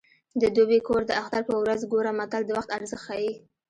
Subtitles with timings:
[0.41, 3.31] د دوبي کور د اختر په ورځ ګوره متل د وخت ارزښت ښيي